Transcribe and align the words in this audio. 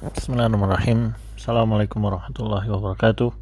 Bismillahirrahmanirrahim. 0.00 1.12
Assalamualaikum 1.36 2.00
warahmatullahi 2.00 2.72
wabarakatuh. 2.72 3.36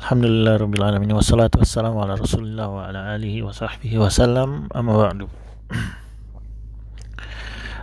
Alhamdulillah 0.00 0.56
rabbil 0.56 0.80
alamin 0.80 1.12
wassalatu 1.12 1.60
wassalamu 1.60 2.00
ala 2.00 2.16
Rasulillah 2.16 2.64
wa 2.64 2.88
ala 2.88 3.12
alihi 3.12 3.44
wa 3.44 3.52
sahbihi 3.52 4.00
wasallam. 4.00 4.72
Amma 4.72 4.96
ba'du. 4.96 5.28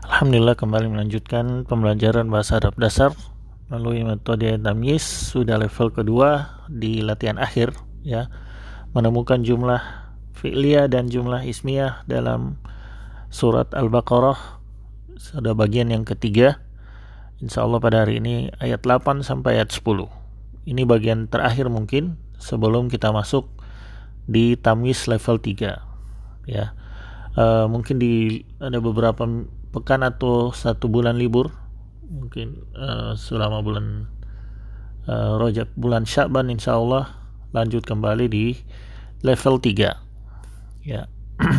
Alhamdulillah 0.10 0.58
kembali 0.58 0.90
melanjutkan 0.90 1.70
pembelajaran 1.70 2.34
bahasa 2.34 2.58
Arab 2.58 2.74
dasar 2.82 3.14
melalui 3.70 4.02
metode 4.02 4.58
tamyiz 4.58 5.06
sudah 5.06 5.62
level 5.62 5.94
kedua 5.94 6.50
di 6.74 7.06
latihan 7.06 7.38
akhir 7.38 7.78
ya. 8.02 8.26
Menemukan 8.98 9.46
jumlah 9.46 9.86
fi'liyah 10.34 10.90
dan 10.90 11.14
jumlah 11.14 11.46
ismiyah 11.46 12.02
dalam 12.10 12.58
surat 13.30 13.70
Al-Baqarah 13.70 14.58
sudah 15.22 15.54
bagian 15.54 15.94
yang 15.94 16.10
ketiga 16.10 16.58
Insya 17.44 17.68
Allah 17.68 17.84
pada 17.84 18.08
hari 18.08 18.24
ini 18.24 18.56
ayat 18.64 18.88
8 18.88 19.20
sampai 19.20 19.60
ayat 19.60 19.76
10. 19.76 19.84
Ini 20.64 20.88
bagian 20.88 21.28
terakhir 21.28 21.68
mungkin 21.68 22.16
sebelum 22.40 22.88
kita 22.88 23.12
masuk 23.12 23.52
di 24.32 24.56
tamis 24.56 25.12
level 25.12 25.44
3. 25.44 26.48
Ya. 26.48 26.72
Uh, 27.36 27.68
mungkin 27.68 28.00
di 28.00 28.48
ada 28.64 28.80
beberapa 28.80 29.28
pekan 29.76 30.08
atau 30.08 30.56
satu 30.56 30.88
bulan 30.88 31.20
libur 31.20 31.52
mungkin 32.08 32.64
uh, 32.78 33.18
selama 33.18 33.66
bulan 33.66 34.06
uh, 35.10 35.42
Rojab 35.42 35.74
bulan 35.74 36.06
Syaban 36.06 36.54
insya 36.54 36.78
Allah 36.78 37.10
lanjut 37.58 37.82
kembali 37.82 38.30
di 38.30 38.54
level 39.26 39.58
3 39.58 40.86
ya 40.86 41.10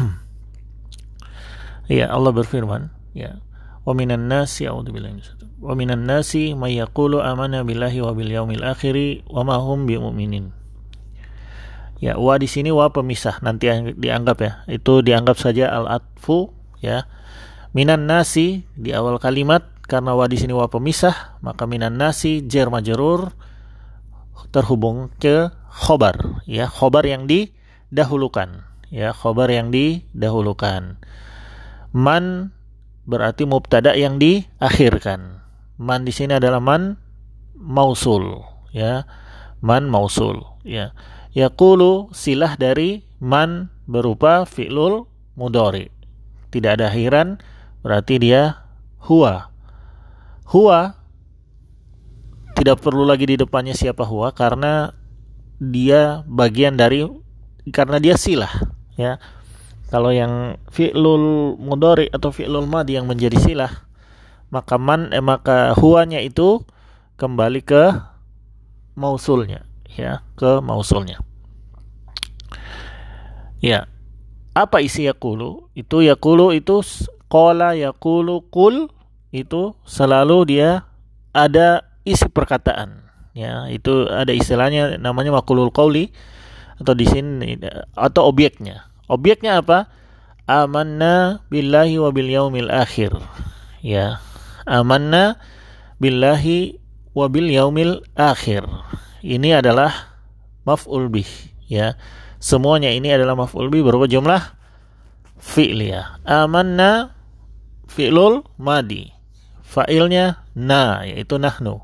ya 1.91 2.07
Allah 2.07 2.31
berfirman 2.31 2.95
ya 3.19 3.43
wa 3.85 3.93
minan 3.93 4.33
nasi 4.33 4.65
a'udzubillahi 4.65 5.45
wa 5.65 5.73
minan 5.73 6.05
nasi 6.05 6.53
may 6.53 6.77
yaqulu 6.77 7.25
amana 7.25 7.65
billahi 7.65 8.05
wa 8.05 8.13
bil 8.13 8.29
yaumil 8.29 8.65
akhir 8.65 9.25
wa. 9.29 9.45
Ya, 12.03 12.21
wa 12.21 12.37
di 12.37 12.45
sini 12.45 12.69
wa 12.69 12.93
pemisah 12.93 13.41
nanti 13.41 13.73
dianggap 13.97 14.37
ya. 14.45 14.53
Itu 14.69 15.01
dianggap 15.01 15.41
saja 15.41 15.73
al-atfu 15.73 16.53
ya. 16.85 17.09
Minan 17.73 18.05
nasi 18.05 18.69
di 18.77 18.93
awal 18.93 19.17
kalimat 19.17 19.65
karena 19.89 20.13
wa 20.13 20.29
di 20.29 20.37
sini 20.37 20.53
wa 20.53 20.69
pemisah, 20.69 21.41
maka 21.41 21.65
minan 21.65 21.97
nasi 21.97 22.45
jar 22.45 22.69
majrur 22.69 23.33
terhubung 24.53 25.09
ke 25.17 25.49
khobar 25.73 26.45
ya, 26.45 26.69
khobar 26.69 27.09
yang 27.09 27.25
didahulukan 27.25 28.69
ya, 28.93 29.17
khobar 29.17 29.49
yang 29.49 29.73
didahulukan. 29.73 31.01
Man 31.95 32.53
berarti 33.05 33.49
mubtada 33.49 33.97
yang 33.97 34.21
diakhirkan. 34.21 35.45
Man 35.81 36.07
di 36.07 36.13
sini 36.15 36.37
adalah 36.37 36.61
man 36.61 37.01
mausul 37.57 38.45
ya. 38.75 39.09
Man 39.65 39.89
mausul 39.89 40.45
ya. 40.63 40.93
Yaqulu 41.35 42.15
silah 42.15 42.55
dari 42.55 43.03
man 43.19 43.73
berupa 43.89 44.47
fi'lul 44.47 45.09
mudori 45.35 45.95
tidak 46.55 46.79
ada 46.79 46.87
akhiran 46.87 47.43
berarti 47.83 48.23
dia 48.23 48.63
huwa. 49.03 49.51
Huwa 50.47 50.95
tidak 52.55 52.79
perlu 52.79 53.03
lagi 53.03 53.27
di 53.27 53.35
depannya 53.35 53.75
siapa 53.75 54.07
huwa 54.07 54.31
karena 54.31 54.95
dia 55.59 56.23
bagian 56.31 56.79
dari 56.79 57.03
karena 57.75 57.99
dia 57.99 58.15
silah 58.15 58.55
ya 58.95 59.19
kalau 59.95 60.11
yang 60.11 60.59
fi'lul 60.75 61.55
mudori 61.55 62.11
atau 62.11 62.35
fi'lul 62.35 62.67
madi 62.67 62.99
yang 62.99 63.07
menjadi 63.07 63.39
silah 63.39 63.87
maka 64.51 64.75
man 64.75 65.15
eh, 65.15 65.23
maka 65.23 65.71
huanya 65.79 66.19
itu 66.19 66.67
kembali 67.15 67.63
ke 67.63 67.95
mausulnya 68.99 69.63
ya 69.95 70.27
ke 70.35 70.59
mausulnya. 70.59 71.23
Ya 73.63 73.87
apa 74.51 74.83
isi 74.83 75.07
yakulu 75.07 75.71
itu 75.79 76.03
yakulu 76.03 76.51
itu 76.51 76.83
kola 77.31 77.79
yakulu 77.79 78.43
kul 78.51 78.91
itu 79.31 79.79
selalu 79.87 80.59
dia 80.59 80.91
ada 81.31 81.87
isi 82.03 82.27
perkataan. 82.27 83.07
Ya 83.31 83.71
itu 83.71 84.11
ada 84.11 84.35
istilahnya 84.35 84.99
namanya 84.99 85.39
makulul 85.39 85.71
kauli 85.71 86.11
atau 86.83 86.95
di 86.99 87.07
sini 87.07 87.59
atau 87.95 88.27
objeknya 88.27 88.94
objeknya 89.11 89.61
apa 89.61 89.91
amanna 90.49 91.45
billahi 91.49 91.97
wa 92.01 92.11
bil 92.13 92.29
yaumil 92.29 92.69
akhir 92.69 93.13
ya 93.81 94.21
amanna 94.65 95.41
billahi 96.01 96.85
wa 97.15 97.31
bil 97.31 97.49
yaumil 97.49 98.03
akhir. 98.19 98.67
Ini 99.25 99.65
adalah 99.65 100.13
maf'ul 100.69 101.09
bih 101.09 101.29
ya. 101.71 101.97
Semuanya 102.43 102.93
ini 102.93 103.09
adalah 103.09 103.39
maf'ul 103.39 103.73
bih 103.73 103.81
berupa 103.81 104.05
jumlah 104.05 104.43
fi'liyah. 105.41 106.21
Amanna 106.29 107.17
fi'lul 107.89 108.45
madi. 108.61 109.09
Fa'ilnya 109.65 110.45
na 110.53 111.09
yaitu 111.09 111.41
nahnu. 111.41 111.81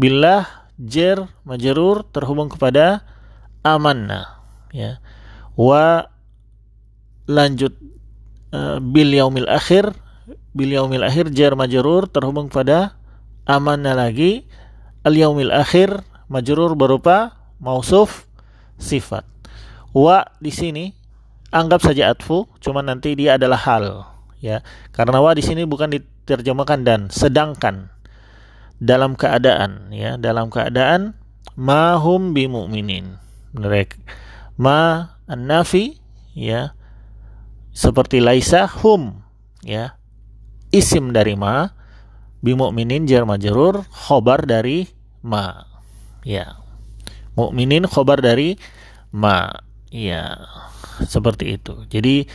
Billah 0.00 0.48
jer 0.80 1.28
majrur 1.44 2.08
terhubung 2.10 2.48
kepada 2.48 3.04
amanna 3.60 4.40
ya. 4.72 5.04
Wa 5.54 6.08
lanjut 7.30 7.74
uh, 8.52 8.78
bil 8.80 9.10
yaumil 9.12 9.48
akhir. 9.48 9.92
Bil 10.54 10.70
yaumil 10.70 11.02
akhir 11.02 11.34
jar 11.34 11.58
majrur 11.58 12.06
terhubung 12.06 12.48
pada 12.48 12.96
amanna 13.44 13.92
lagi. 13.92 14.46
Al 15.04 15.14
yaumil 15.14 15.52
akhir 15.52 16.00
majrur 16.30 16.72
berupa 16.78 17.36
mausuf 17.60 18.24
sifat. 18.80 19.26
Wa 19.94 20.26
di 20.40 20.50
sini 20.50 20.90
anggap 21.54 21.82
saja 21.84 22.10
atfu 22.10 22.50
cuma 22.58 22.82
nanti 22.82 23.14
dia 23.14 23.36
adalah 23.36 23.60
hal 23.60 23.84
ya. 24.38 24.62
Karena 24.94 25.20
wa 25.20 25.34
di 25.36 25.42
sini 25.44 25.66
bukan 25.66 25.92
diterjemahkan 25.92 26.80
dan 26.82 27.00
sedangkan. 27.10 27.90
Dalam 28.78 29.14
keadaan 29.14 29.94
ya. 29.94 30.18
Dalam 30.18 30.50
keadaan 30.50 31.14
mahum 31.54 32.34
bimu'minin 32.34 33.18
mereka 33.54 33.94
ma 34.58 35.10
an-nafi 35.30 35.98
ya 36.34 36.74
seperti 37.74 38.22
laisa 38.22 38.70
hum 38.70 39.20
ya. 39.66 39.98
Isim 40.70 41.10
dari 41.10 41.34
ma 41.34 41.74
bimukminin 42.40 43.04
jar 43.10 43.26
majrur 43.26 43.82
khobar 43.90 44.46
dari 44.46 44.86
ma 45.26 45.66
ya. 46.22 46.62
Mukminin 47.34 47.90
khobar 47.90 48.22
dari 48.22 48.54
ma 49.10 49.50
ya. 49.90 50.38
Seperti 51.02 51.58
itu. 51.58 51.74
Jadi 51.90 52.30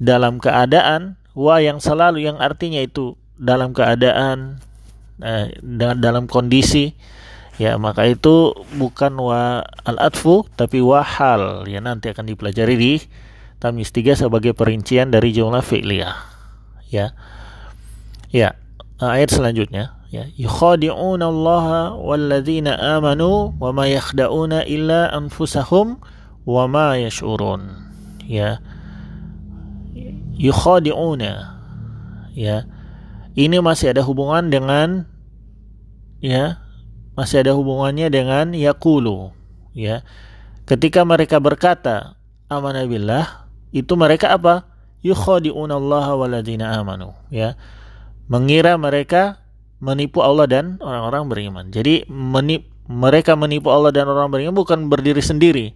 dalam 0.00 0.40
keadaan 0.40 1.20
wa 1.36 1.60
yang 1.60 1.76
selalu 1.76 2.24
yang 2.24 2.40
artinya 2.40 2.80
itu 2.80 3.20
dalam 3.36 3.76
keadaan 3.76 4.64
eh, 5.20 5.52
dalam 6.00 6.24
kondisi 6.24 6.96
ya 7.60 7.76
maka 7.76 8.08
itu 8.08 8.56
bukan 8.80 9.20
wa 9.20 9.60
al 9.84 9.96
atfu 10.00 10.48
tapi 10.56 10.80
wa 10.80 11.04
hal. 11.04 11.68
Ya 11.68 11.84
nanti 11.84 12.08
akan 12.08 12.24
dipelajari 12.24 12.76
di 12.80 12.94
tamis 13.60 13.92
3 13.92 14.26
sebagai 14.26 14.56
perincian 14.56 15.12
dari 15.12 15.36
jumlah 15.36 15.60
fi'liyah. 15.60 16.16
Ya. 16.88 17.12
Ya, 18.32 18.56
ayat 18.98 19.30
selanjutnya. 19.30 20.00
Ya. 20.10 20.26
Yukhadi'una 20.34 21.30
Allah 21.30 21.94
walladzina 21.94 22.74
amanu 22.98 23.54
wa 23.60 23.70
ma 23.70 23.86
yakhda'una 23.86 24.66
illa 24.66 25.12
anfusahum 25.14 26.02
wa 26.48 26.64
ma 26.66 26.98
yash'urun. 26.98 27.70
Ya. 28.26 28.58
Yukhadi'una. 30.40 31.60
Ya. 32.34 32.66
Ini 33.38 33.62
masih 33.62 33.94
ada 33.94 34.02
hubungan 34.02 34.50
dengan 34.50 35.06
ya 36.18 36.58
masih 37.14 37.46
ada 37.46 37.52
hubungannya 37.54 38.10
dengan 38.10 38.56
yakulu 38.56 39.30
ya. 39.76 40.02
Ketika 40.66 41.06
mereka 41.06 41.38
berkata 41.38 42.18
amanabillah 42.50 43.49
itu 43.70 43.94
mereka 43.94 44.34
apa 44.34 44.66
yukhadi'una 45.00 45.78
Allah 45.78 46.06
walladzina 46.14 46.76
amanu 46.76 47.14
ya 47.32 47.54
mengira 48.30 48.78
mereka 48.78 49.40
menipu 49.82 50.20
Allah 50.20 50.46
dan 50.46 50.76
orang-orang 50.78 51.24
beriman. 51.26 51.64
Jadi 51.72 52.06
menip, 52.06 52.68
mereka 52.86 53.34
menipu 53.34 53.72
Allah 53.72 53.90
dan 53.90 54.06
orang 54.06 54.30
beriman 54.30 54.54
bukan 54.54 54.86
berdiri 54.86 55.24
sendiri, 55.24 55.74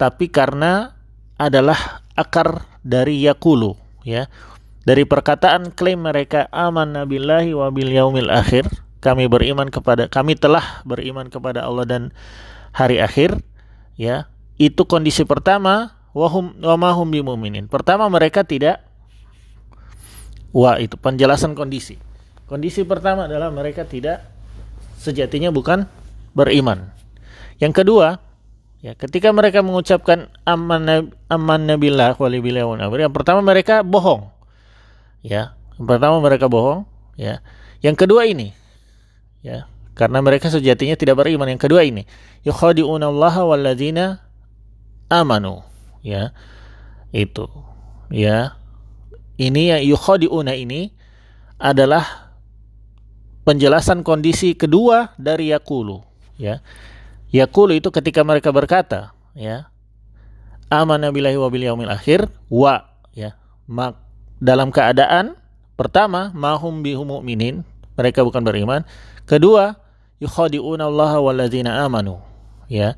tapi 0.00 0.32
karena 0.32 0.96
adalah 1.36 2.02
akar 2.16 2.66
dari 2.82 3.22
yakulu, 3.22 3.76
ya. 4.02 4.26
Dari 4.84 5.08
perkataan 5.08 5.72
klaim 5.72 6.04
mereka 6.04 6.44
aman 6.52 6.92
nabillahi 6.92 7.56
wa 7.56 7.72
bil 7.72 7.88
yaumil 7.88 8.28
akhir, 8.28 8.68
kami 9.00 9.28
beriman 9.28 9.72
kepada 9.72 10.08
kami 10.12 10.36
telah 10.36 10.84
beriman 10.84 11.32
kepada 11.32 11.64
Allah 11.64 11.84
dan 11.84 12.02
hari 12.72 12.98
akhir, 12.98 13.38
ya. 14.00 14.28
Itu 14.56 14.86
kondisi 14.88 15.26
pertama 15.28 15.93
wahum 16.14 16.56
wa 16.62 16.76
mahum 16.78 17.10
bimumin. 17.10 17.66
Pertama 17.66 18.06
mereka 18.08 18.46
tidak 18.46 18.94
Wa 20.54 20.78
itu 20.78 20.94
penjelasan 20.94 21.58
kondisi. 21.58 21.98
Kondisi 22.46 22.86
pertama 22.86 23.26
adalah 23.26 23.50
mereka 23.50 23.82
tidak 23.82 24.22
sejatinya 25.02 25.50
bukan 25.50 25.90
beriman. 26.30 26.94
Yang 27.58 27.82
kedua, 27.82 28.22
ya 28.78 28.94
ketika 28.94 29.34
mereka 29.34 29.66
mengucapkan 29.66 30.30
aman 30.46 31.10
aman 31.26 31.60
nabilah 31.66 32.14
wali 32.22 32.38
yang 32.38 33.10
pertama 33.10 33.42
mereka 33.42 33.82
bohong. 33.82 34.30
Ya, 35.26 35.58
yang 35.74 35.86
pertama 35.90 36.22
mereka 36.22 36.46
bohong, 36.46 36.86
ya. 37.18 37.42
Yang 37.82 38.06
kedua 38.06 38.28
ini, 38.28 38.52
ya, 39.40 39.66
karena 39.96 40.20
mereka 40.20 40.52
sejatinya 40.52 40.94
tidak 40.94 41.18
beriman. 41.18 41.48
Yang 41.48 41.66
kedua 41.66 41.82
ini, 41.82 42.04
yukhadi'una 42.44 43.08
Allah 43.08 43.34
walladzina 43.40 44.04
amanu, 45.08 45.64
ya. 46.04 46.36
Itu, 47.10 47.48
ya. 48.12 48.60
Ini 49.34 49.74
yang 49.74 49.82
yukhadi'una 49.96 50.54
ini 50.54 50.94
adalah 51.58 52.30
penjelasan 53.42 54.06
kondisi 54.06 54.54
kedua 54.54 55.10
dari 55.18 55.50
yakulu, 55.50 56.06
ya 56.38 56.62
Yakulu 57.34 57.74
itu 57.74 57.90
ketika 57.90 58.22
mereka 58.22 58.54
berkata, 58.54 59.10
ya, 59.34 59.66
amana 60.70 61.10
billahi 61.10 61.34
wa 61.34 61.50
bil 61.50 61.90
akhir 61.90 62.30
wa 62.46 62.86
ya, 63.10 63.34
mak 63.66 63.98
dalam 64.38 64.70
keadaan 64.70 65.34
pertama 65.74 66.30
mahum 66.30 66.86
bihum 66.86 67.10
mu'minin, 67.10 67.66
mereka 67.98 68.22
bukan 68.22 68.38
beriman. 68.38 68.86
Kedua, 69.26 69.74
yukhadi'una 70.22 70.86
Allah 70.86 71.18
walladzina 71.18 71.82
amanu. 71.82 72.22
Ya. 72.70 72.94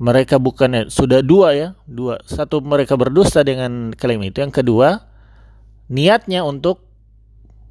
Mereka 0.00 0.40
bukan 0.40 0.88
sudah 0.88 1.20
dua 1.20 1.52
ya, 1.52 1.68
dua. 1.84 2.20
Satu 2.24 2.64
mereka 2.64 2.96
berdusta 2.96 3.44
dengan 3.44 3.92
klaim 3.92 4.24
itu. 4.24 4.40
Yang 4.40 4.64
kedua, 4.64 5.04
niatnya 5.92 6.42
untuk 6.42 6.82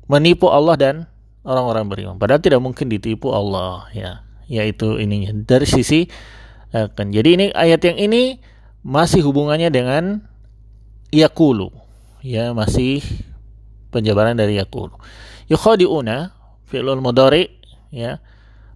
menipu 0.05 0.47
Allah 0.51 0.75
dan 0.77 0.95
orang-orang 1.41 1.85
beriman. 1.89 2.15
Padahal 2.21 2.41
tidak 2.43 2.61
mungkin 2.61 2.87
ditipu 2.91 3.33
Allah 3.33 3.89
ya 3.95 4.11
yaitu 4.51 4.99
ininya 4.99 5.31
dari 5.47 5.63
sisi 5.63 6.11
uh, 6.75 6.91
kan. 6.91 7.09
Jadi 7.15 7.29
ini 7.39 7.45
ayat 7.55 7.81
yang 7.87 7.97
ini 7.97 8.43
masih 8.83 9.23
hubungannya 9.23 9.71
dengan 9.71 10.27
yakulu 11.13 11.71
ya 12.19 12.51
masih 12.51 12.99
penjabaran 13.89 14.35
dari 14.35 14.59
yakulu. 14.59 14.95
Yukhadi'una 15.47 16.35
fi'lul 16.67 16.99
mudhari 16.99 17.47
ya 17.91 18.19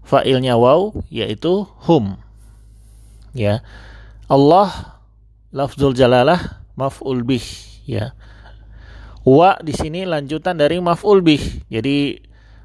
fa'ilnya 0.07 0.55
waw 0.55 0.95
yaitu 1.11 1.67
hum 1.87 2.19
ya. 3.35 3.61
Allah 4.25 4.97
lafzul 5.53 5.93
jalalah 5.93 6.63
maf'ul 6.79 7.21
bih. 7.21 7.45
Ya. 7.85 8.17
Wa 9.21 9.59
di 9.61 9.75
sini 9.75 10.07
lanjutan 10.07 10.57
dari 10.57 10.81
maf'ul 10.81 11.21
bih. 11.21 11.61
Jadi 11.69 12.23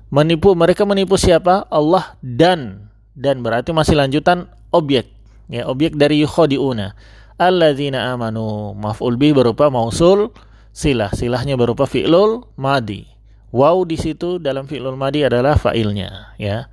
menipu 0.09 0.55
mereka 0.57 0.89
menipu 0.89 1.21
siapa? 1.21 1.69
Allah 1.69 2.17
dan 2.25 2.89
dan 3.13 3.45
berarti 3.45 3.75
masih 3.75 3.99
lanjutan 3.99 4.49
objek. 4.73 5.11
Ya 5.51 5.67
objek 5.67 5.99
dari 5.99 6.23
yukhadiuna. 6.23 6.95
Alladzina 7.41 8.13
amanu 8.13 8.77
maf'ul 8.79 9.17
bi 9.19 9.35
berupa 9.35 9.69
mausul 9.69 10.31
silah. 10.71 11.11
Silahnya 11.13 11.59
berupa 11.59 11.85
fi'lul 11.85 12.47
madi. 12.57 13.09
Waw 13.51 13.83
di 13.83 13.99
situ 13.99 14.39
dalam 14.39 14.71
fi'lul 14.71 14.95
madi 14.95 15.27
adalah 15.27 15.59
fa'ilnya. 15.59 16.39
Ya. 16.39 16.71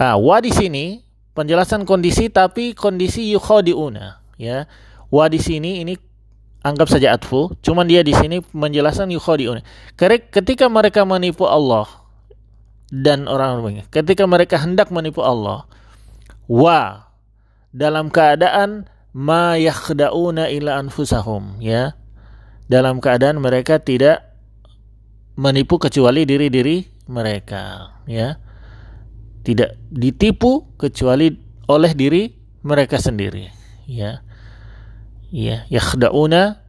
Ah 0.00 0.16
wa 0.16 0.40
di 0.40 0.48
sini 0.48 1.04
penjelasan 1.32 1.88
kondisi 1.88 2.28
tapi 2.28 2.76
kondisi 2.76 3.32
yukhadiuna 3.32 4.20
ya. 4.36 4.68
Wa 5.12 5.28
di 5.28 5.36
sini 5.36 5.84
ini 5.84 5.96
anggap 6.64 6.88
saja 6.88 7.12
atfu 7.12 7.52
cuman 7.60 7.84
dia 7.84 8.00
di 8.00 8.16
sini 8.16 8.40
menjelaskan 8.52 9.12
yukhadiuna. 9.12 9.60
Ketika 10.32 10.68
mereka 10.72 11.04
menipu 11.04 11.44
Allah 11.44 11.88
dan 12.92 13.28
orang-orang 13.28 13.88
ketika 13.88 14.28
mereka 14.28 14.60
hendak 14.60 14.92
menipu 14.92 15.24
Allah 15.24 15.64
wa 16.48 17.08
dalam 17.72 18.12
keadaan 18.12 18.84
ma 19.16 19.56
yakhda'una 19.56 20.48
ila 20.52 20.80
anfusahum 20.80 21.60
ya. 21.60 21.96
Dalam 22.72 23.04
keadaan 23.04 23.36
mereka 23.36 23.76
tidak 23.84 24.32
menipu 25.36 25.76
kecuali 25.76 26.24
diri-diri 26.24 27.04
mereka 27.08 27.92
ya 28.08 28.40
tidak 29.42 29.78
ditipu 29.90 30.70
kecuali 30.78 31.34
oleh 31.66 31.92
diri 31.94 32.30
mereka 32.62 32.98
sendiri. 32.98 33.50
Ya. 33.86 34.22
Ya 35.32 35.64
yakhda'una 35.72 36.62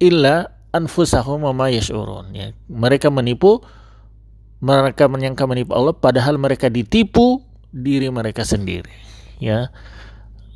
illa 0.00 0.52
anfusahum 0.76 1.48
ma 1.56 1.66
yash'urun. 1.72 2.36
Ya 2.36 2.52
mereka 2.68 3.08
menipu 3.08 3.64
mereka 4.60 5.08
menyangka 5.08 5.44
menipu 5.48 5.72
Allah 5.76 5.96
padahal 5.96 6.36
mereka 6.40 6.68
ditipu 6.68 7.40
diri 7.72 8.12
mereka 8.12 8.44
sendiri. 8.44 8.92
Ya. 9.40 9.72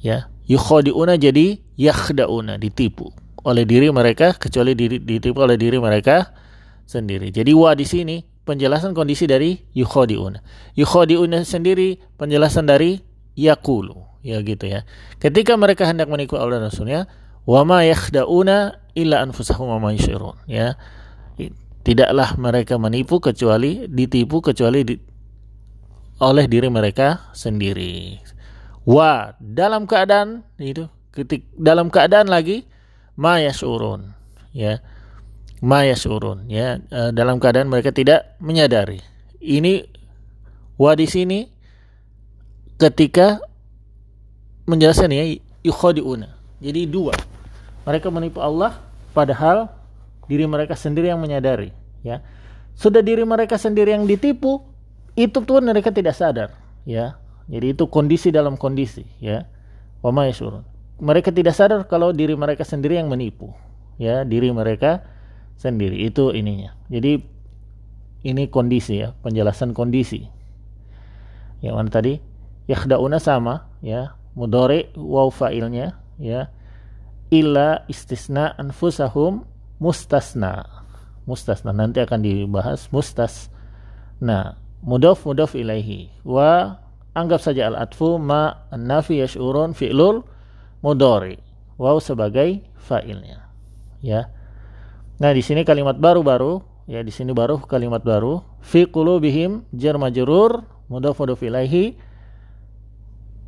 Ya. 0.05 0.29
Yukhadiuna 0.51 1.15
jadi 1.15 1.63
yakhdauna 1.79 2.59
ditipu 2.59 3.15
oleh 3.47 3.65
diri 3.65 3.89
mereka 3.89 4.37
kecuali 4.37 4.77
diri, 4.77 5.01
ditipu 5.01 5.41
oleh 5.41 5.57
diri 5.57 5.81
mereka 5.81 6.35
sendiri. 6.85 7.33
Jadi 7.33 7.55
wa 7.55 7.73
di 7.73 7.87
sini 7.87 8.17
penjelasan 8.50 8.91
kondisi 8.91 9.31
dari 9.31 9.62
yukhadiuna 9.79 10.43
yukhadiuna 10.75 11.47
sendiri 11.47 12.02
penjelasan 12.19 12.67
dari 12.67 12.99
yakulu 13.38 14.11
ya 14.20 14.41
gitu 14.44 14.69
ya. 14.69 14.85
Ketika 15.20 15.56
mereka 15.56 15.88
hendak 15.88 16.08
menipu 16.08 16.37
Allah 16.37 16.61
dan 16.61 16.69
Rasulnya 16.69 17.08
wa 17.49 17.61
ma 17.64 17.85
yakhdauna 17.85 18.81
illa 18.97 19.25
anfusahum 19.25 19.70
wa 19.76 19.79
ma 19.81 19.91
ya. 20.47 20.76
Tidaklah 21.81 22.37
mereka 22.37 22.76
menipu 22.76 23.25
kecuali 23.25 23.88
ditipu 23.88 24.44
kecuali 24.44 24.85
di, 24.85 24.94
oleh 26.20 26.44
diri 26.44 26.69
mereka 26.69 27.32
sendiri. 27.32 28.20
Wa 28.85 29.32
dalam 29.41 29.88
keadaan 29.88 30.44
itu 30.61 30.85
ketik 31.08 31.49
dalam 31.56 31.88
keadaan 31.88 32.29
lagi 32.29 32.69
maya 33.17 33.50
surun 33.50 34.12
ya 34.53 34.85
maya 35.61 35.95
surun 35.95 36.49
ya. 36.49 36.81
E, 36.89 37.12
dalam 37.12 37.39
keadaan 37.39 37.69
mereka 37.69 37.93
tidak 37.93 38.37
menyadari. 38.41 39.01
Ini 39.41 39.85
wa 40.81 40.93
di 40.97 41.07
sini 41.09 41.49
ketika 42.81 43.41
menjelaskan 44.65 45.12
ya 45.12 45.25
yukhadiuna. 45.65 46.33
Jadi 46.61 46.89
dua. 46.89 47.12
Mereka 47.85 48.12
menipu 48.12 48.41
Allah 48.45 48.81
padahal 49.17 49.73
diri 50.29 50.45
mereka 50.45 50.77
sendiri 50.77 51.09
yang 51.12 51.21
menyadari 51.21 51.73
ya. 52.05 52.25
Sudah 52.77 53.05
diri 53.05 53.25
mereka 53.25 53.61
sendiri 53.61 53.93
yang 53.93 54.09
ditipu 54.09 54.65
itu 55.17 55.39
pun 55.45 55.61
mereka 55.65 55.93
tidak 55.93 56.17
sadar 56.17 56.56
ya. 56.89 57.20
Jadi 57.51 57.77
itu 57.77 57.84
kondisi 57.91 58.32
dalam 58.32 58.56
kondisi 58.56 59.05
ya. 59.20 59.44
Wama 60.01 60.29
yasurun. 60.29 60.65
Mereka 61.01 61.32
tidak 61.32 61.56
sadar 61.56 61.84
kalau 61.89 62.13
diri 62.13 62.37
mereka 62.37 62.65
sendiri 62.65 62.96
yang 63.01 63.08
menipu 63.08 63.53
ya. 64.01 64.25
Diri 64.25 64.49
mereka 64.53 65.05
sendiri. 65.60 66.08
Itu 66.08 66.32
ininya. 66.32 66.72
Jadi 66.88 67.20
ini 68.24 68.48
kondisi 68.48 69.05
ya 69.05 69.12
penjelasan 69.20 69.76
kondisi. 69.76 70.24
Yang 71.60 71.74
mana 71.76 71.90
tadi? 71.93 72.14
Yakhdauna 72.64 73.20
sama 73.20 73.69
ya 73.84 74.17
mudore 74.32 74.88
waw 74.96 75.29
fa'ilnya 75.29 76.00
ya 76.17 76.48
illa 77.29 77.84
istisna 77.93 78.56
anfusahum 78.56 79.44
mustasna. 79.76 80.64
Mustasna 81.29 81.76
nanti 81.76 82.00
akan 82.00 82.24
dibahas 82.24 82.88
mustas 82.88 83.52
nah 84.24 84.56
mudaf 84.81 85.29
mudaf 85.29 85.52
ilaihi. 85.52 86.08
Wa 86.24 86.81
anggap 87.12 87.44
saja 87.44 87.69
al 87.69 87.76
atfu 87.76 88.17
ma 88.17 88.64
nafi 88.72 89.20
yashurun 89.20 89.76
fi'lul 89.76 90.24
mudori 90.81 91.36
waw 91.76 91.96
sebagai 92.00 92.64
fa'ilnya 92.81 93.40
ya 94.00 94.29
nah 95.20 95.31
di 95.36 95.44
sini 95.44 95.62
kalimat 95.62 96.00
baru-baru 96.00 96.65
ya 96.89 97.05
di 97.05 97.12
sini 97.12 97.31
baru 97.36 97.60
kalimat 97.62 98.00
baru 98.00 98.41
fi 98.65 98.89
qulubihim 98.89 99.69
jar 99.77 100.00
majrur 100.00 100.65
mudaf 100.89 101.20
ilaihi 101.20 101.94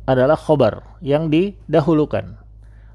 adalah 0.05 0.37
khobar 0.37 1.01
yang 1.01 1.27
didahulukan 1.33 2.37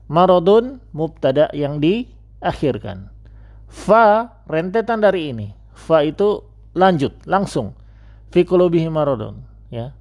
marodun 0.06 0.80
mubtada 0.94 1.50
yang 1.52 1.82
diakhirkan 1.82 3.12
Fa 3.68 4.32
rentetan 4.48 5.04
dari 5.04 5.30
ini. 5.30 5.52
Fa 5.76 6.00
itu 6.02 6.42
lanjut, 6.72 7.14
langsung. 7.28 7.76
Fi 8.32 8.42
qulubihim 8.44 8.96
maradun, 8.96 9.44
ya. 9.68 9.92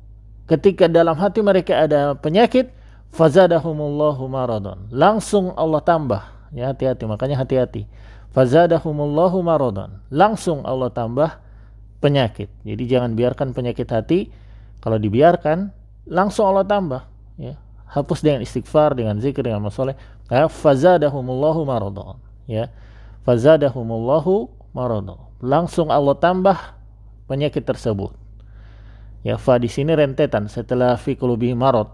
Ketika 0.48 0.88
dalam 0.88 1.20
hati 1.20 1.44
mereka 1.44 1.84
ada 1.84 2.16
penyakit, 2.16 2.72
fazadahumullahu 3.12 4.24
maradun. 4.32 4.88
Langsung 4.92 5.52
Allah 5.60 5.84
tambah. 5.84 6.24
Ya, 6.56 6.72
hati-hati, 6.72 7.04
makanya 7.08 7.40
hati-hati. 7.42 7.90
Fazadahumullahu 8.32 9.40
maradun. 9.42 10.04
Langsung 10.14 10.64
Allah 10.64 10.92
tambah 10.94 11.40
penyakit. 12.00 12.52
Jadi 12.64 12.84
jangan 12.86 13.18
biarkan 13.18 13.52
penyakit 13.52 13.90
hati 13.90 14.30
kalau 14.80 15.02
dibiarkan 15.02 15.74
langsung 16.08 16.48
Allah 16.48 16.64
tambah, 16.64 17.02
ya. 17.36 17.58
Hapus 17.88 18.20
dengan 18.20 18.44
istighfar, 18.44 19.00
dengan 19.00 19.16
zikir, 19.24 19.48
dengan 19.48 19.64
masalah. 19.64 19.96
Ya, 20.28 20.52
fazadahumullahu 20.52 21.64
maradun, 21.64 22.20
ya 22.46 22.68
fazadahumullahu 23.28 24.48
maradu. 24.72 25.20
Langsung 25.44 25.92
Allah 25.92 26.16
tambah 26.16 26.56
penyakit 27.28 27.68
tersebut. 27.68 28.16
Ya, 29.28 29.36
fa 29.36 29.60
di 29.60 29.68
sini 29.68 29.92
rentetan 29.92 30.48
setelah 30.48 30.96
fi 30.96 31.20
marad. 31.52 31.92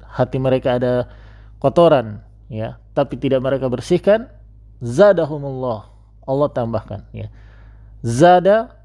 Hati 0.00 0.40
mereka 0.40 0.80
ada 0.80 1.12
kotoran, 1.60 2.24
ya, 2.50 2.82
tapi 2.92 3.14
tidak 3.16 3.40
mereka 3.40 3.70
bersihkan, 3.70 4.26
zadahumullah. 4.82 5.86
Allah 6.26 6.48
tambahkan, 6.50 7.06
ya. 7.14 7.30
Zada 8.02 8.76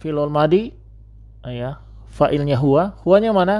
filul 0.00 0.32
madi 0.32 0.72
ya, 1.44 1.78
fa'ilnya 2.10 2.56
huwa, 2.58 2.96
huwanya 3.04 3.30
mana? 3.36 3.56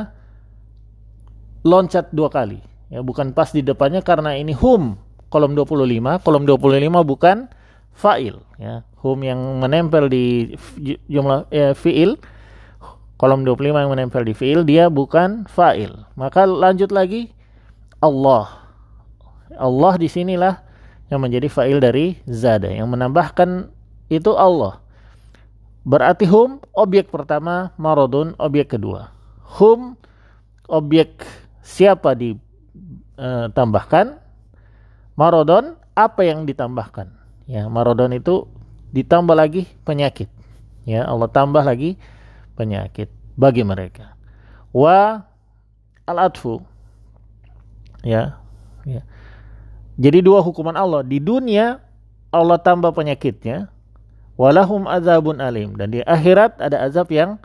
Loncat 1.65 2.13
dua 2.13 2.29
kali. 2.33 2.61
Ya, 2.93 3.01
bukan 3.01 3.33
pas 3.33 3.51
di 3.51 3.65
depannya 3.65 4.05
karena 4.05 4.37
ini 4.37 4.53
hum 4.53 5.01
kolom 5.33 5.57
25, 5.57 6.23
kolom 6.23 6.45
25 6.47 7.03
bukan 7.03 7.51
fa'il 7.91 8.39
ya. 8.61 8.87
Hum 9.03 9.19
yang 9.25 9.41
menempel 9.61 10.07
di 10.07 10.55
jumlah 11.11 11.51
ya, 11.51 11.75
fi'il 11.75 12.17
kolom 13.19 13.43
25 13.43 13.83
yang 13.83 13.91
menempel 13.91 14.23
di 14.23 14.33
fi'il 14.37 14.63
dia 14.63 14.87
bukan 14.93 15.49
fa'il. 15.51 15.91
Maka 16.15 16.47
lanjut 16.47 16.95
lagi 16.95 17.35
Allah. 17.99 18.64
Allah 19.59 19.95
di 19.99 20.09
sinilah 20.11 20.61
yang 21.13 21.21
menjadi 21.21 21.49
fa'il 21.53 21.79
dari 21.81 22.17
zada 22.27 22.69
yang 22.71 22.89
menambahkan 22.91 23.69
itu 24.09 24.33
Allah. 24.35 24.81
Berarti 25.85 26.25
hum 26.25 26.65
objek 26.73 27.13
pertama, 27.13 27.77
marodun 27.77 28.33
objek 28.41 28.73
kedua. 28.73 29.13
Hum 29.61 30.01
objek 30.65 31.29
siapa 31.61 32.17
ditambahkan, 32.17 34.07
e, 34.17 34.21
marodon 35.13 35.77
apa 35.93 36.25
yang 36.25 36.49
ditambahkan. 36.49 37.13
Ya, 37.45 37.69
marodon 37.69 38.17
itu 38.17 38.49
ditambah 38.97 39.37
lagi 39.37 39.69
penyakit. 39.85 40.33
Ya, 40.89 41.05
Allah 41.05 41.29
tambah 41.29 41.61
lagi 41.61 42.01
penyakit 42.57 43.13
bagi 43.37 43.61
mereka. 43.61 44.17
Wa 44.73 45.29
al-atfu 46.09 46.65
ya, 48.05 48.41
ya. 48.89 49.05
Jadi 49.95 50.19
dua 50.27 50.43
hukuman 50.43 50.75
Allah. 50.75 51.07
Di 51.07 51.23
dunia 51.23 51.79
Allah 52.35 52.59
tambah 52.59 52.91
penyakitnya. 52.91 53.71
Walahum 54.35 54.91
azabun 54.91 55.39
alim. 55.39 55.79
Dan 55.79 55.95
di 55.95 56.01
akhirat 56.03 56.59
ada 56.59 56.83
azab 56.83 57.11
yang 57.15 57.39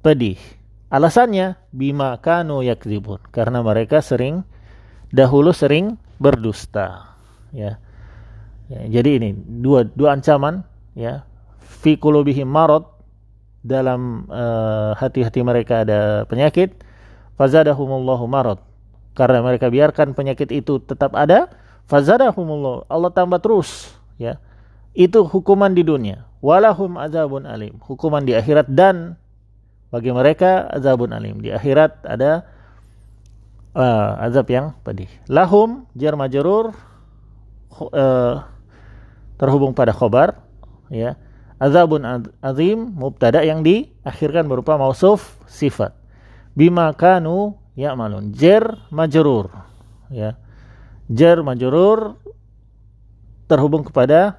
pedih. 0.00 0.40
Alasannya 0.88 1.60
bima 1.70 2.16
kanu 2.18 2.64
yakzibun. 2.64 3.20
Karena 3.30 3.60
mereka 3.60 4.00
sering 4.00 4.42
dahulu 5.12 5.52
sering 5.52 6.00
berdusta. 6.16 7.14
Ya. 7.52 7.76
ya 8.72 9.00
jadi 9.00 9.20
ini 9.20 9.30
dua 9.36 9.84
dua 9.84 10.16
ancaman 10.16 10.64
ya. 10.96 11.28
Fi 11.60 12.00
marad. 12.48 12.84
Dalam 13.60 14.24
uh, 14.32 14.96
hati-hati 14.96 15.44
mereka 15.44 15.84
ada 15.84 16.24
penyakit. 16.24 16.80
Fazadahumullahu 17.36 18.24
marad. 18.24 18.56
Karena 19.12 19.44
mereka 19.44 19.68
biarkan 19.68 20.16
penyakit 20.16 20.48
itu 20.48 20.80
tetap 20.80 21.12
ada 21.12 21.52
fazadahumullah. 21.90 22.86
Allah 22.86 23.10
tambah 23.10 23.42
terus 23.42 23.90
ya. 24.14 24.38
Itu 24.94 25.26
hukuman 25.26 25.74
di 25.74 25.82
dunia. 25.82 26.30
Walahum 26.38 26.94
azabun 26.94 27.50
alim. 27.50 27.82
Hukuman 27.82 28.22
di 28.22 28.38
akhirat 28.38 28.70
dan 28.70 29.18
bagi 29.90 30.14
mereka 30.14 30.70
azabun 30.70 31.10
alim. 31.10 31.42
Di 31.42 31.50
akhirat 31.50 32.06
ada 32.06 32.46
uh, 33.74 34.22
azab 34.22 34.46
yang 34.46 34.78
pedih. 34.86 35.10
Lahum 35.26 35.90
jar 35.98 36.14
majrur 36.14 36.70
uh, 37.90 38.46
terhubung 39.34 39.74
pada 39.74 39.90
khobar 39.90 40.38
ya. 40.88 41.18
Azabun 41.60 42.24
azim 42.40 42.88
mubtada 42.96 43.44
yang 43.44 43.60
diakhirkan 43.60 44.48
berupa 44.48 44.80
mausuf 44.80 45.36
sifat. 45.44 45.92
Bima 46.56 46.88
kanu 46.96 47.60
ya'malun. 47.76 48.32
Jer 48.32 48.64
majrur 48.88 49.52
ya 50.08 50.40
jer 51.10 51.42
majrur 51.42 52.14
terhubung 53.50 53.82
kepada 53.82 54.38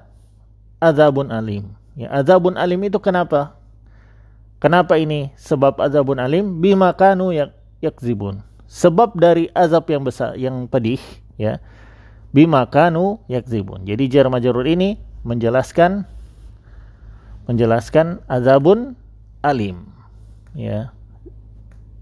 azabun 0.80 1.28
alim 1.28 1.76
ya 1.92 2.08
azabun 2.08 2.56
alim 2.56 2.80
itu 2.88 2.96
kenapa 2.96 3.54
kenapa 4.56 4.96
ini 4.96 5.28
sebab 5.36 5.76
azabun 5.76 6.16
alim 6.16 6.64
bima 6.64 6.96
kanu 6.96 7.30
yak 7.30 7.52
yakzibun 7.84 8.40
sebab 8.64 9.12
dari 9.20 9.52
azab 9.52 9.84
yang 9.92 10.02
besar 10.02 10.32
yang 10.40 10.64
pedih 10.64 10.98
ya 11.36 11.60
bima 12.32 12.64
kanu 12.64 13.20
yakzibun 13.28 13.84
jadi 13.84 14.08
jar 14.08 14.26
majrur 14.32 14.64
ini 14.64 14.96
menjelaskan 15.22 16.08
menjelaskan 17.46 18.22
azabun 18.30 18.96
alim. 19.42 19.90
Ya. 20.54 20.94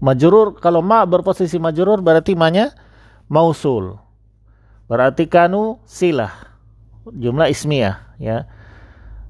Majrur 0.01 0.57
kalau 0.57 0.81
ma 0.81 1.05
berposisi 1.05 1.61
majrur 1.61 2.01
berarti 2.01 2.33
ma-nya 2.33 2.73
mausul. 3.29 4.00
Berarti 4.91 5.31
kanu 5.31 5.79
silah. 5.87 6.51
Jumlah 7.07 7.47
ismiyah 7.47 8.19
ya. 8.19 8.43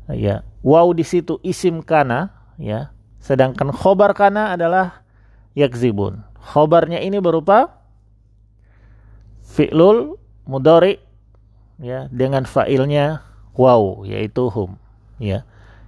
Ya. 0.09 0.41
Waw 0.65 0.89
di 0.97 1.05
situ 1.05 1.37
isim 1.45 1.85
kana 1.85 2.33
ya. 2.57 2.89
Sedangkan 3.21 3.69
khobar 3.69 4.17
kana 4.17 4.57
adalah 4.57 5.05
yakzibun. 5.53 6.25
Khobarnya 6.41 6.97
ini 6.97 7.21
berupa 7.21 7.69
fi'lul 9.45 10.17
mudori 10.49 10.97
ya 11.77 12.09
dengan 12.09 12.47
fa'ilnya 12.47 13.21
waw 13.57 14.07
yaitu 14.07 14.47
hum 14.47 14.79
ya 15.19 15.43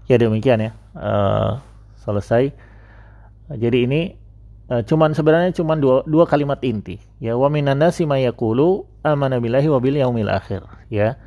ya 0.09 0.15
demikian 0.19 0.59
ya 0.59 0.71
uh, 0.97 1.63
selesai 2.03 2.51
jadi 3.53 3.87
ini 3.87 4.19
uh, 4.69 4.81
cuman 4.85 5.15
sebenarnya 5.15 5.51
cuman 5.55 5.77
dua, 5.79 5.95
dua 6.05 6.23
kalimat 6.27 6.59
inti. 6.63 6.99
Ya 7.23 7.35
wa 7.39 7.47
minan 7.47 7.79
nasi 7.79 8.03
may 8.07 8.27
yaqulu 8.27 8.85
amana 9.03 9.39
billahi 9.39 9.67
wa 9.67 9.79
bil 9.79 9.97
yaumil 9.97 10.29
akhir. 10.29 10.63
Ya 10.91 11.17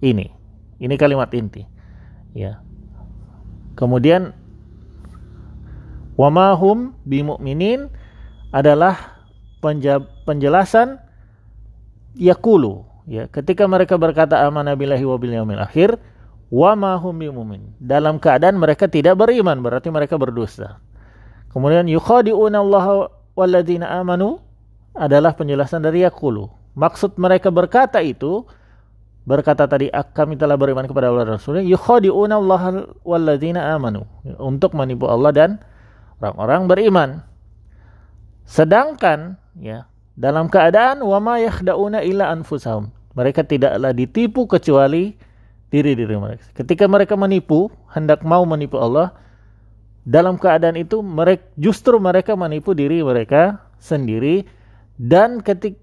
ini. 0.00 0.30
Ini 0.78 0.94
kalimat 0.94 1.32
inti. 1.34 1.66
Ya. 2.36 2.62
Kemudian 3.74 4.36
wa 6.14 6.28
ma 6.30 6.54
hum 6.54 6.94
bimu'minin 7.06 7.90
adalah 8.54 9.18
penjelasan 10.24 11.02
yakulu 12.18 12.86
ya 13.10 13.26
ketika 13.30 13.66
mereka 13.66 13.98
berkata 13.98 14.42
amana 14.46 14.74
billahi 14.74 15.02
wa 15.02 15.18
bil 15.18 15.34
yaumil 15.34 15.62
akhir 15.62 15.98
wa 16.48 16.72
ma 16.74 16.96
hum 16.96 17.14
bimumin. 17.16 17.76
Dalam 17.78 18.16
keadaan 18.16 18.56
mereka 18.56 18.88
tidak 18.88 19.20
beriman, 19.20 19.60
berarti 19.60 19.92
mereka 19.92 20.16
berdosa. 20.16 20.80
Kemudian 21.58 21.90
yukhadi'una 21.90 22.62
Allah 22.62 23.10
walladzina 23.34 23.90
amanu 23.98 24.38
adalah 24.94 25.34
penjelasan 25.34 25.82
dari 25.82 26.06
yakulu. 26.06 26.46
Maksud 26.78 27.18
mereka 27.18 27.50
berkata 27.50 27.98
itu 27.98 28.46
berkata 29.26 29.66
tadi 29.66 29.90
kami 29.90 30.38
telah 30.38 30.54
beriman 30.54 30.86
kepada 30.86 31.10
Allah 31.10 31.26
dan 31.26 31.34
Rasulnya 31.34 31.66
yukhadi'una 31.66 32.38
Allah 32.38 32.86
walladzina 33.02 33.74
amanu 33.74 34.06
untuk 34.38 34.70
menipu 34.78 35.10
Allah 35.10 35.34
dan 35.34 35.50
orang-orang 36.22 36.70
beriman. 36.70 37.08
Sedangkan 38.46 39.34
ya 39.58 39.90
dalam 40.14 40.46
keadaan 40.46 41.02
wa 41.02 41.18
ma 41.18 41.42
yakhda'una 41.42 42.06
illa 42.06 42.30
anfusahum. 42.30 42.94
Mereka 43.18 43.42
tidaklah 43.42 43.90
ditipu 43.90 44.46
kecuali 44.46 45.10
diri-diri 45.74 46.14
mereka. 46.14 46.54
Ketika 46.54 46.86
mereka 46.86 47.18
menipu, 47.18 47.66
hendak 47.90 48.22
mau 48.22 48.46
menipu 48.46 48.78
Allah, 48.78 49.10
dalam 50.08 50.40
keadaan 50.40 50.80
itu 50.80 51.04
mereka 51.04 51.44
justru 51.60 52.00
mereka 52.00 52.32
menipu 52.32 52.72
diri 52.72 53.04
mereka 53.04 53.60
sendiri 53.76 54.48
dan 54.96 55.44
ketika 55.44 55.76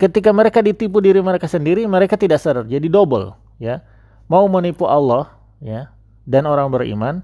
ketika 0.00 0.32
mereka 0.32 0.64
ditipu 0.64 1.04
diri 1.04 1.20
mereka 1.20 1.44
sendiri, 1.44 1.84
mereka 1.84 2.16
tidak 2.16 2.40
sadar. 2.40 2.64
Jadi 2.64 2.88
double, 2.88 3.36
ya. 3.60 3.84
Mau 4.32 4.48
menipu 4.48 4.88
Allah, 4.88 5.28
ya, 5.60 5.92
dan 6.24 6.48
orang 6.48 6.72
beriman, 6.72 7.20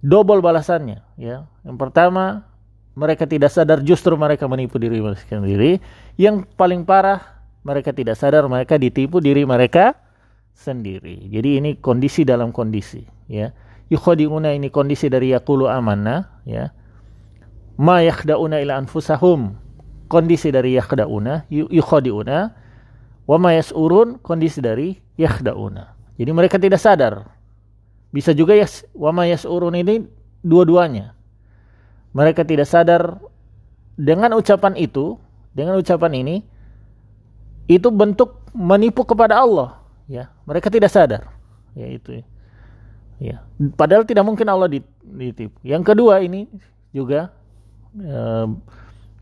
double 0.00 0.40
balasannya, 0.40 1.04
ya. 1.20 1.44
Yang 1.68 1.76
pertama, 1.76 2.48
mereka 2.96 3.28
tidak 3.28 3.52
sadar 3.52 3.84
justru 3.84 4.16
mereka 4.16 4.48
menipu 4.48 4.80
diri 4.80 5.04
mereka 5.04 5.28
sendiri. 5.28 5.84
Yang 6.16 6.48
paling 6.56 6.88
parah, 6.88 7.20
mereka 7.60 7.92
tidak 7.92 8.16
sadar 8.16 8.48
mereka 8.48 8.80
ditipu 8.80 9.20
diri 9.20 9.44
mereka 9.44 9.92
sendiri. 10.56 11.28
Jadi 11.28 11.60
ini 11.60 11.70
kondisi 11.76 12.24
dalam 12.24 12.56
kondisi, 12.56 13.04
ya. 13.28 13.52
Yukhadi'una 13.92 14.56
ini 14.56 14.72
kondisi 14.72 15.12
dari 15.12 15.36
yaqulu 15.36 15.68
amanna, 15.68 16.40
ya. 16.48 16.72
Ma 17.76 18.00
yakhda'una 18.00 18.64
ila 18.64 18.80
anfusahum. 18.80 19.52
Kondisi 20.08 20.48
dari 20.48 20.76
yakhda'una, 20.76 21.52
yukhadi'una. 21.52 22.38
Wa 23.28 23.36
ma 23.36 23.52
yas'urun 23.52 24.18
kondisi 24.24 24.64
dari 24.64 24.96
yakhda'una. 25.20 26.16
Jadi 26.16 26.30
mereka 26.32 26.56
tidak 26.56 26.80
sadar. 26.80 27.28
Bisa 28.12 28.32
juga 28.32 28.56
ya 28.56 28.68
wa 28.96 29.12
ma 29.12 29.24
yas'urun 29.28 29.76
ini 29.76 30.04
dua-duanya. 30.44 31.16
Mereka 32.12 32.44
tidak 32.44 32.68
sadar 32.68 33.20
dengan 33.96 34.36
ucapan 34.36 34.76
itu, 34.76 35.16
dengan 35.52 35.80
ucapan 35.80 36.12
ini 36.16 36.36
itu 37.70 37.88
bentuk 37.92 38.42
menipu 38.52 39.04
kepada 39.06 39.40
Allah 39.40 39.80
ya 40.10 40.28
mereka 40.44 40.68
tidak 40.68 40.92
sadar 40.92 41.30
ya 41.72 41.88
itu 41.88 42.20
ya 42.20 42.24
padahal 43.78 44.02
tidak 44.02 44.24
mungkin 44.26 44.48
Allah 44.50 44.66
ditipu. 44.68 45.54
Yang 45.62 45.82
kedua 45.94 46.24
ini 46.24 46.50
juga 46.90 47.30
uh, 47.96 48.48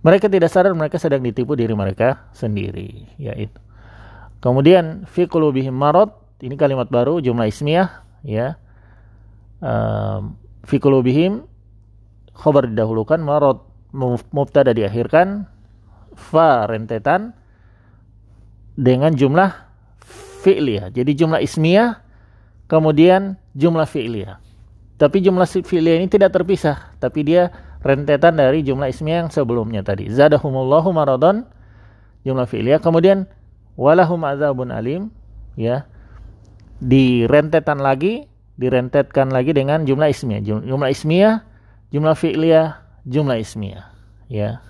mereka 0.01 0.27
tidak 0.33 0.49
sadar 0.49 0.73
mereka 0.73 0.97
sedang 0.97 1.21
ditipu 1.21 1.53
diri 1.53 1.77
mereka 1.77 2.31
sendiri 2.33 3.07
yaitu. 3.21 3.61
Kemudian 4.41 5.05
fi 5.05 5.29
qulubihim 5.29 5.77
marad 5.77 6.17
ini 6.41 6.57
kalimat 6.57 6.89
baru 6.89 7.21
jumlah 7.21 7.45
ismiyah 7.45 8.05
ya. 8.25 8.57
Uh, 9.61 10.33
fi 10.65 10.81
qulubihim 10.81 11.45
khabar 12.33 12.65
didahulukan 12.65 13.21
marad 13.21 13.61
mubtada 14.33 14.73
diakhirkan 14.73 15.45
fa 16.17 16.65
rentetan 16.65 17.37
dengan 18.81 19.13
jumlah 19.13 19.53
fi'liyah. 20.41 20.89
Jadi 20.89 21.13
jumlah 21.13 21.45
ismiyah 21.45 22.01
kemudian 22.71 23.35
jumlah 23.59 23.91
fi'liyah. 23.91 24.39
Tapi 24.95 25.19
jumlah 25.19 25.49
fi'liyah 25.51 25.99
ini 25.99 26.07
tidak 26.07 26.31
terpisah, 26.39 26.95
tapi 27.03 27.27
dia 27.27 27.51
rentetan 27.83 28.39
dari 28.39 28.63
jumlah 28.63 28.87
ismiyah 28.87 29.27
yang 29.27 29.31
sebelumnya 29.33 29.83
tadi. 29.83 30.07
Zadahumullahu 30.07 30.95
maradon 30.95 31.43
jumlah 32.23 32.47
fi'liyah 32.47 32.79
kemudian 32.79 33.27
walahum 33.75 34.23
azabun 34.23 34.71
alim 34.71 35.11
ya. 35.59 35.91
Di 36.81 37.29
rentetan 37.29 37.83
lagi, 37.83 38.25
direntetkan 38.57 39.29
lagi 39.29 39.53
dengan 39.53 39.85
jumlah 39.85 40.09
ismiyah. 40.09 40.65
Jumlah 40.65 40.89
ismiyah, 40.89 41.45
jumlah 41.93 42.17
fi'liyah, 42.17 42.69
jumlah 43.05 43.37
ismiyah 43.37 43.91
ya. 44.31 44.63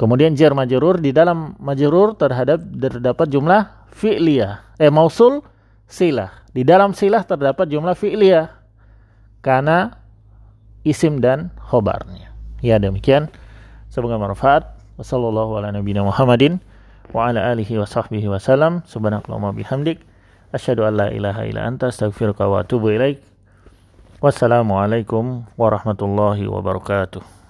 Kemudian 0.00 0.32
jar 0.32 0.56
majrur 0.56 0.96
di 0.96 1.12
dalam 1.12 1.54
majrur 1.60 2.16
terhadap 2.16 2.62
terdapat 2.62 3.26
jumlah 3.28 3.88
fi'liyah. 3.92 4.80
Eh 4.80 4.88
mausul 4.88 5.44
silah. 5.84 6.41
Di 6.52 6.62
dalam 6.68 6.92
silah 6.92 7.24
terdapat 7.24 7.68
jumlah 7.68 7.96
fi'liyah. 7.96 8.52
Karena 9.40 9.96
isim 10.84 11.18
dan 11.18 11.50
khobarnya. 11.58 12.30
Ya 12.60 12.76
demikian. 12.76 13.32
Semoga 13.88 14.20
manfaat. 14.20 14.68
Wassallallahu 15.00 15.58
ala 15.58 15.72
nabiyina 15.72 16.04
Muhammadin 16.04 16.60
wa 17.16 17.32
ala 17.32 17.56
alihi 17.56 17.80
wa 17.80 17.88
sahbihi 17.88 18.28
wa 18.28 18.36
salam. 18.36 18.84
Subhanakallahumma 18.84 19.56
bihamdik. 19.56 20.04
Asyhadu 20.52 20.84
an 20.84 21.00
la 21.00 21.08
ilaha 21.08 21.48
illa 21.48 21.64
anta 21.64 21.88
astaghfiruka 21.88 22.44
wa 22.44 22.60
atubu 22.60 22.92
ilaik. 22.92 23.24
Wassalamualaikum 24.20 25.48
warahmatullahi 25.56 26.44
wabarakatuh. 26.44 27.40